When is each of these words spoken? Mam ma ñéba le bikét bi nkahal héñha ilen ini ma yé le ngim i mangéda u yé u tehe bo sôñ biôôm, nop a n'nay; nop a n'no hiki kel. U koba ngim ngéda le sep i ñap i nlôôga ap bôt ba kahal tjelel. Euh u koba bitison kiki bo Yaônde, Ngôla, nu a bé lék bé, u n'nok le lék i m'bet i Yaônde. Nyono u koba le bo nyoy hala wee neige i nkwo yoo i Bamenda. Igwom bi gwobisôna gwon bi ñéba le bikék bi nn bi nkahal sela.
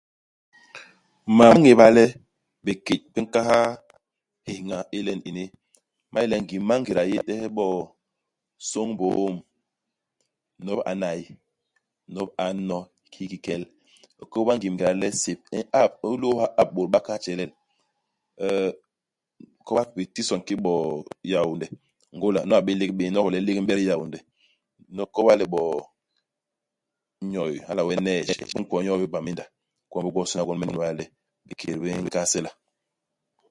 Mam 1.37 1.53
ma 1.53 1.61
ñéba 1.63 1.87
le 1.97 2.03
bikét 2.65 3.01
bi 3.13 3.19
nkahal 3.23 3.69
héñha 4.47 4.77
ilen 4.97 5.21
ini 5.29 5.43
ma 6.11 6.17
yé 6.21 6.27
le 6.31 6.35
ngim 6.43 6.61
i 6.63 6.67
mangéda 6.67 7.01
u 7.05 7.09
yé 7.11 7.17
u 7.21 7.25
tehe 7.27 7.45
bo 7.57 7.63
sôñ 8.69 8.89
biôôm, 8.99 9.35
nop 10.65 10.79
a 10.89 10.91
n'nay; 10.95 11.19
nop 12.13 12.29
a 12.45 12.45
n'no 12.53 12.77
hiki 13.15 13.37
kel. 13.45 13.63
U 14.21 14.23
koba 14.33 14.51
ngim 14.55 14.73
ngéda 14.75 14.99
le 15.01 15.07
sep 15.21 15.39
i 15.57 15.59
ñap 15.71 15.91
i 16.05 16.07
nlôôga 16.13 16.45
ap 16.61 16.69
bôt 16.75 16.87
ba 16.93 16.99
kahal 17.05 17.21
tjelel. 17.23 17.51
Euh 18.47 18.71
u 19.57 19.61
koba 19.67 19.81
bitison 19.95 20.41
kiki 20.47 20.61
bo 20.65 20.71
Yaônde, 21.31 21.65
Ngôla, 22.15 22.39
nu 22.47 22.53
a 22.57 22.61
bé 22.65 22.71
lék 22.81 22.91
bé, 22.97 23.03
u 23.07 23.11
n'nok 23.11 23.27
le 23.33 23.37
lék 23.45 23.57
i 23.59 23.61
m'bet 23.63 23.79
i 23.83 23.87
Yaônde. 23.89 24.19
Nyono 24.91 25.03
u 25.09 25.11
koba 25.15 25.33
le 25.39 25.45
bo 25.53 25.61
nyoy 27.31 27.53
hala 27.67 27.81
wee 27.87 28.03
neige 28.05 28.33
i 28.41 28.45
nkwo 28.61 28.77
yoo 28.87 29.03
i 29.05 29.13
Bamenda. 29.13 29.45
Igwom 29.87 30.03
bi 30.05 30.11
gwobisôna 30.13 30.45
gwon 30.45 30.59
bi 30.61 30.67
ñéba 30.69 30.97
le 30.99 31.05
bikék 31.47 31.75
bi 31.81 31.87
nn 31.93 32.03
bi 32.05 32.09
nkahal 32.11 32.29
sela. 32.33 32.51